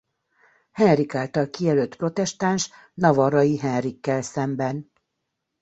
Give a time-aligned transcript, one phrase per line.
[0.71, 4.91] Henrik által kijelölt protestáns Navarrai Henrikkel szemben.